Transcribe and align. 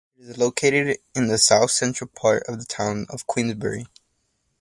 It 0.17 0.29
is 0.29 0.37
located 0.39 0.97
in 1.13 1.27
the 1.27 1.37
south-central 1.37 2.09
part 2.15 2.41
of 2.47 2.57
the 2.57 2.65
town 2.65 3.05
of 3.11 3.27
Queensbury. 3.27 3.85